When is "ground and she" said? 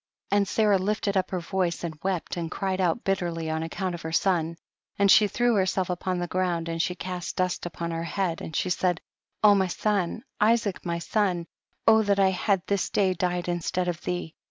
6.25-6.95